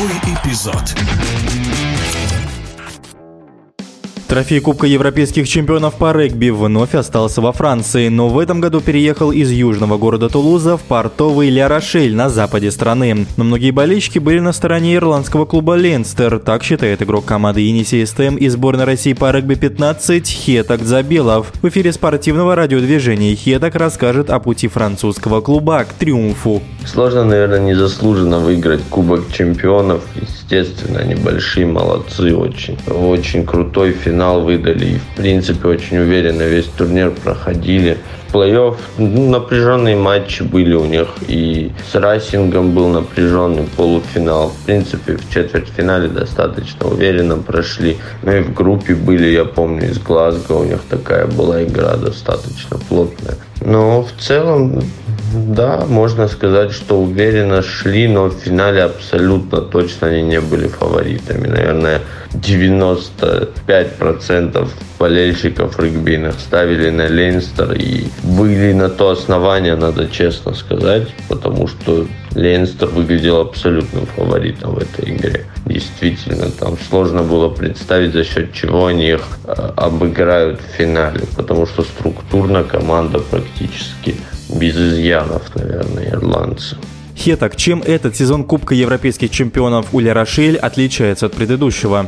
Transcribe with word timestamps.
Новый 0.00 0.16
эпизод. 0.34 0.94
Трофей 4.28 4.60
Кубка 4.60 4.86
Европейских 4.86 5.46
чемпионов 5.46 5.96
по 5.96 6.12
регби 6.12 6.48
вновь 6.48 6.94
остался 6.94 7.42
во 7.42 7.52
Франции, 7.52 8.08
но 8.08 8.28
в 8.28 8.38
этом 8.38 8.62
году 8.62 8.80
переехал 8.80 9.30
из 9.30 9.50
южного 9.50 9.98
города 9.98 10.30
Тулуза 10.30 10.78
в 10.78 10.82
портовый 10.84 11.50
Ля-Рошель 11.50 12.14
на 12.14 12.30
западе 12.30 12.70
страны. 12.70 13.26
Но 13.36 13.44
многие 13.44 13.72
болельщики 13.72 14.18
были 14.18 14.38
на 14.38 14.52
стороне 14.52 14.94
ирландского 14.94 15.44
клуба 15.44 15.74
Ленстер, 15.74 16.38
так 16.38 16.62
считает 16.62 17.02
игрок 17.02 17.26
команды 17.26 17.60
Енисей 17.60 18.06
СТМ 18.06 18.36
и 18.36 18.48
сборной 18.48 18.84
России 18.84 19.12
по 19.12 19.30
регби-15 19.32 20.24
Хетак 20.24 20.82
Забелов. 20.82 21.52
В 21.60 21.68
эфире 21.68 21.92
спортивного 21.92 22.54
радиодвижения 22.54 23.34
Хетак 23.34 23.74
расскажет 23.74 24.30
о 24.30 24.38
пути 24.38 24.66
французского 24.68 25.42
клуба 25.42 25.84
к 25.84 25.92
триумфу. 25.92 26.62
Сложно, 26.86 27.24
наверное, 27.24 27.60
незаслуженно 27.60 28.38
выиграть 28.38 28.80
Кубок 28.90 29.30
чемпионов. 29.32 30.02
Естественно, 30.20 31.00
они 31.00 31.14
большие 31.14 31.66
молодцы 31.66 32.34
очень. 32.34 32.78
Очень 32.88 33.46
крутой 33.46 33.92
финал 33.92 34.40
выдали. 34.40 34.86
И, 34.86 34.98
в 34.98 35.16
принципе, 35.16 35.68
очень 35.68 35.98
уверенно 35.98 36.42
весь 36.42 36.66
турнир 36.66 37.10
проходили. 37.10 37.98
Плей-офф 38.32 38.76
напряженные 38.98 39.96
матчи 39.96 40.42
были 40.42 40.74
у 40.74 40.84
них. 40.84 41.08
И 41.28 41.70
с 41.90 41.94
Райсингом 41.94 42.72
был 42.72 42.88
напряженный 42.88 43.68
полуфинал. 43.76 44.50
В 44.50 44.66
принципе, 44.66 45.16
в 45.16 45.30
четвертьфинале 45.32 46.08
достаточно 46.08 46.88
уверенно 46.88 47.36
прошли. 47.36 47.98
Ну 48.22 48.32
и 48.32 48.40
в 48.40 48.54
группе 48.54 48.94
были, 48.94 49.26
я 49.26 49.44
помню, 49.44 49.90
из 49.90 49.98
Глазго 49.98 50.52
у 50.52 50.64
них 50.64 50.80
такая 50.88 51.26
была 51.26 51.62
игра 51.62 51.96
достаточно 51.96 52.78
плотная. 52.88 53.36
Но 53.60 54.02
в 54.02 54.12
целом 54.20 54.82
да, 55.32 55.86
можно 55.86 56.26
сказать, 56.28 56.72
что 56.72 57.00
уверенно 57.00 57.62
шли, 57.62 58.08
но 58.08 58.24
в 58.26 58.34
финале 58.34 58.82
абсолютно 58.82 59.60
точно 59.60 60.08
они 60.08 60.22
не 60.22 60.40
были 60.40 60.66
фаворитами. 60.66 61.46
Наверное, 61.46 62.00
95% 62.32 64.68
болельщиков 64.98 65.78
регбийных 65.78 66.40
ставили 66.40 66.90
на 66.90 67.06
Лейнстер 67.06 67.74
и 67.74 68.08
были 68.22 68.72
на 68.72 68.88
то 68.88 69.10
основание, 69.10 69.76
надо 69.76 70.08
честно 70.08 70.52
сказать, 70.54 71.14
потому 71.28 71.68
что 71.68 72.08
Лейнстер 72.34 72.88
выглядел 72.88 73.40
абсолютным 73.40 74.06
фаворитом 74.06 74.74
в 74.74 74.78
этой 74.78 75.10
игре. 75.14 75.46
Действительно, 75.64 76.50
там 76.50 76.76
сложно 76.88 77.22
было 77.22 77.48
представить, 77.48 78.14
за 78.14 78.24
счет 78.24 78.52
чего 78.52 78.86
они 78.86 79.10
их 79.10 79.22
э, 79.44 79.52
обыграют 79.76 80.60
в 80.60 80.64
финале, 80.76 81.20
потому 81.36 81.66
что 81.66 81.82
структурно 81.82 82.64
команда 82.64 83.20
практически 83.20 84.16
без 84.54 84.76
изъянов, 84.76 85.54
наверное, 85.54 86.10
ирландцы. 86.10 86.76
Хетак, 87.16 87.56
чем 87.56 87.82
этот 87.82 88.16
сезон 88.16 88.44
Кубка 88.44 88.74
Европейских 88.74 89.30
чемпионов 89.30 89.92
Уля 89.92 90.14
Рошель 90.14 90.56
отличается 90.56 91.26
от 91.26 91.34
предыдущего? 91.34 92.06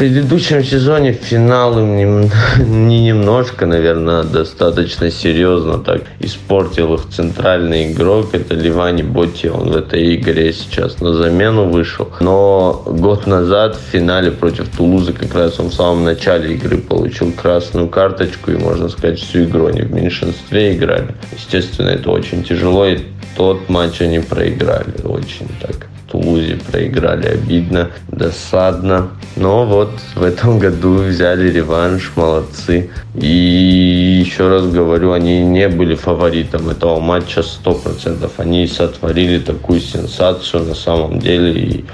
Предыдущем 0.00 0.64
сезоне 0.64 1.12
финал 1.12 1.78
им 1.78 1.94
не, 1.94 2.64
не 2.64 3.04
немножко, 3.04 3.66
наверное, 3.66 4.22
достаточно 4.22 5.10
серьезно 5.10 5.76
так 5.76 6.04
испортил 6.20 6.94
их 6.94 7.02
центральный 7.10 7.92
игрок. 7.92 8.30
Это 8.32 8.54
Ливани 8.54 9.02
Боти. 9.02 9.48
Он 9.48 9.68
в 9.68 9.76
этой 9.76 10.16
игре 10.16 10.54
сейчас 10.54 11.00
на 11.00 11.12
замену 11.12 11.68
вышел. 11.68 12.10
Но 12.20 12.82
год 12.86 13.26
назад 13.26 13.76
в 13.76 13.92
финале 13.92 14.30
против 14.30 14.74
Тулузы 14.74 15.12
как 15.12 15.34
раз 15.34 15.60
он 15.60 15.68
в 15.68 15.74
самом 15.74 16.04
начале 16.04 16.54
игры 16.54 16.78
получил 16.78 17.30
красную 17.32 17.88
карточку. 17.88 18.52
И, 18.52 18.56
можно 18.56 18.88
сказать, 18.88 19.18
всю 19.18 19.44
игру 19.44 19.66
они 19.66 19.82
в 19.82 19.92
меньшинстве 19.92 20.76
играли. 20.76 21.14
Естественно, 21.36 21.90
это 21.90 22.10
очень 22.10 22.42
тяжело. 22.42 22.86
И 22.86 23.00
тот 23.36 23.68
матч 23.68 24.00
они 24.00 24.20
проиграли. 24.20 25.02
Очень 25.04 25.48
так 25.60 25.90
Тулузе 26.10 26.58
проиграли 26.70 27.26
обидно, 27.26 27.90
досадно. 28.08 29.10
Но 29.36 29.64
вот 29.64 29.92
в 30.14 30.22
этом 30.22 30.58
году 30.64 31.02
взяли 31.02 31.50
реванш, 31.50 32.12
молодцы. 32.16 32.90
И 33.14 34.22
еще 34.24 34.48
раз 34.48 34.66
говорю, 34.66 35.12
они 35.12 35.42
не 35.42 35.68
были 35.68 35.94
фаворитом 35.94 36.68
этого 36.68 37.00
матча 37.00 37.40
100%. 37.40 38.30
Они 38.36 38.66
сотворили 38.66 39.38
такую 39.38 39.80
сенсацию 39.80 40.64
на 40.64 40.74
самом 40.74 41.18
деле. 41.20 41.52
И 41.52 41.84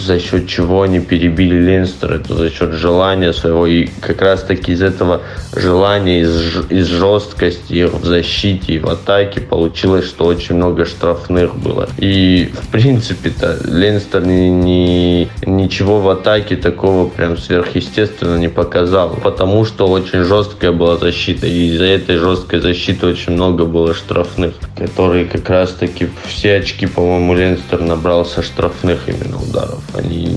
за 0.00 0.18
счет 0.18 0.48
чего 0.48 0.82
они 0.82 1.00
перебили 1.00 1.56
Линстер, 1.56 2.14
это 2.14 2.34
за 2.34 2.50
счет 2.50 2.72
желания 2.72 3.32
своего. 3.32 3.66
И 3.66 3.88
как 4.00 4.22
раз 4.22 4.42
таки 4.42 4.72
из 4.72 4.82
этого 4.82 5.20
желания, 5.54 6.20
из, 6.20 6.70
из 6.70 6.86
жесткости 6.86 7.84
в 7.84 8.04
защите 8.04 8.74
и 8.74 8.78
в 8.78 8.88
атаке 8.88 9.40
получилось, 9.40 10.06
что 10.06 10.24
очень 10.24 10.56
много 10.56 10.86
штрафных 10.86 11.56
было. 11.56 11.88
И 11.98 12.50
в 12.62 12.68
принципе-то 12.68 13.65
Ленстер 13.66 14.24
ни, 14.26 14.48
ни, 14.48 15.28
ничего 15.44 16.00
в 16.00 16.08
атаке 16.08 16.56
такого 16.56 17.08
прям 17.08 17.36
сверхъестественно 17.36 18.36
не 18.36 18.48
показал, 18.48 19.10
потому 19.22 19.64
что 19.64 19.88
очень 19.88 20.22
жесткая 20.22 20.72
была 20.72 20.96
защита, 20.96 21.46
и 21.46 21.68
из-за 21.68 21.84
этой 21.84 22.16
жесткой 22.16 22.60
защиты 22.60 23.06
очень 23.06 23.32
много 23.32 23.64
было 23.64 23.94
штрафных, 23.94 24.54
которые 24.76 25.26
как 25.26 25.48
раз-таки 25.50 26.08
все 26.26 26.56
очки, 26.56 26.86
по-моему, 26.86 27.34
Ленстер 27.34 27.80
набрал 27.80 28.24
со 28.24 28.42
штрафных 28.42 29.08
именно 29.08 29.42
ударов. 29.42 29.82
Они 29.94 30.36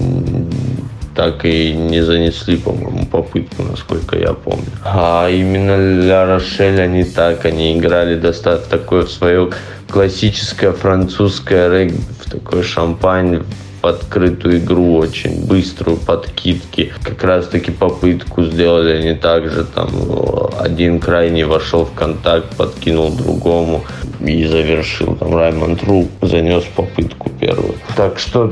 так 1.20 1.44
и 1.44 1.74
не 1.74 2.00
занесли, 2.00 2.56
по-моему, 2.56 3.06
попытку, 3.06 3.64
насколько 3.64 4.18
я 4.18 4.32
помню. 4.32 4.72
А 4.86 5.30
именно 5.30 5.76
Ля 6.02 6.26
Рошель 6.26 6.80
они 6.80 7.04
так, 7.04 7.44
они 7.44 7.78
играли 7.78 8.16
достаточно 8.16 8.78
такое 8.78 9.04
в 9.04 9.12
свое 9.12 9.50
классическое 9.90 10.72
французское 10.72 11.70
регби, 11.70 12.00
в 12.22 12.32
такой 12.32 12.64
шампань, 12.64 13.44
открытую 13.82 14.60
игру, 14.60 14.96
очень 14.96 15.46
быструю, 15.46 15.98
подкидки. 15.98 16.94
Как 17.04 17.22
раз 17.26 17.48
таки 17.48 17.72
попытку 17.72 18.46
сделали 18.46 18.94
они 18.94 19.14
также, 19.14 19.66
там 19.66 19.90
один 20.58 21.02
крайний 21.02 21.44
вошел 21.44 21.84
в 21.84 21.94
контакт, 21.94 22.56
подкинул 22.56 23.12
другому 23.12 23.84
и 24.22 24.46
завершил. 24.46 25.16
Там 25.16 25.36
Раймонд 25.36 25.84
Ру 25.84 26.08
занес 26.22 26.64
попытку 26.76 27.30
первую. 27.50 27.76
Так 27.96 28.20
что, 28.20 28.52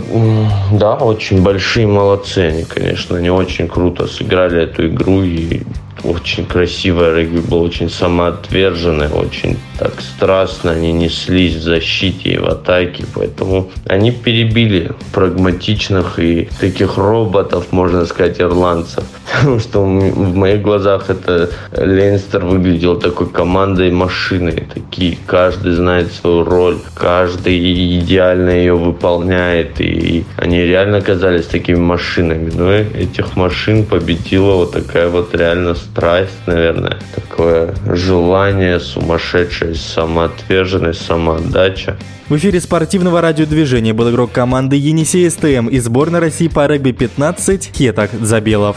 да, 0.72 0.96
очень 0.96 1.42
большие 1.44 1.88
молодцы 1.88 2.40
они, 2.40 2.64
конечно, 2.64 3.18
они 3.18 3.30
очень 3.30 3.68
круто 3.68 4.08
сыграли 4.08 4.64
эту 4.64 4.88
игру 4.88 5.24
и 5.24 5.62
очень 6.04 6.46
красивая 6.46 7.16
регби 7.16 7.40
была, 7.40 7.62
очень 7.64 7.90
самоотверженная, 7.90 9.10
очень 9.10 9.58
так 9.80 9.94
страстно 10.02 10.72
они 10.72 10.94
неслись 10.94 11.56
в 11.56 11.62
защите 11.62 12.30
и 12.30 12.38
в 12.38 12.46
атаке, 12.46 13.06
поэтому 13.14 13.70
они 13.86 14.12
перебили 14.12 14.92
прагматичных 15.12 16.20
и 16.20 16.50
таких 16.60 16.98
роботов, 16.98 17.68
можно 17.72 18.06
сказать, 18.06 18.40
ирландцев. 18.40 19.04
Потому 19.38 19.60
что 19.60 19.82
в 19.82 20.36
моих 20.36 20.62
глазах 20.62 21.10
это 21.10 21.50
Ленстер 21.72 22.44
выглядел 22.44 23.00
такой 23.00 23.30
командой 23.30 23.92
машиной. 23.92 24.68
Такие, 24.74 25.18
каждый 25.28 25.74
знает 25.74 26.12
свою 26.12 26.44
роль, 26.44 26.78
каждый 26.96 28.00
идеально 28.00 28.50
ее 28.50 28.76
выполняет. 28.76 29.80
И 29.80 30.26
они 30.38 30.62
реально 30.62 31.02
казались 31.02 31.46
такими 31.46 31.78
машинами. 31.78 32.52
Но 32.54 32.72
этих 32.72 33.36
машин 33.36 33.86
победила 33.86 34.56
вот 34.56 34.72
такая 34.72 35.08
вот 35.10 35.36
реально 35.36 35.76
страсть, 35.76 36.40
наверное. 36.48 36.98
Такое 37.14 37.76
желание 37.94 38.80
сумасшедшее, 38.80 39.76
самоотверженность, 39.76 41.06
самоотдача. 41.06 41.96
В 42.28 42.36
эфире 42.36 42.60
спортивного 42.60 43.22
радиодвижения 43.22 43.94
был 43.94 44.10
игрок 44.10 44.32
команды 44.32 44.76
Енисей 44.76 45.30
СТМ 45.30 45.68
из 45.68 45.86
сборной 45.86 46.20
России 46.20 46.48
по 46.48 46.68
регби-15 46.68 47.72
Хетак 47.74 48.12
Забелов. 48.20 48.76